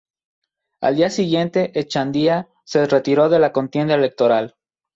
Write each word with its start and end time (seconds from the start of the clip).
Al 0.81 0.95
día 0.95 1.11
siguiente 1.11 1.79
Echandía 1.79 2.49
se 2.65 2.87
retiró 2.87 3.29
de 3.29 3.37
la 3.37 3.51
contienda 3.51 3.93
electoral. 3.93 4.55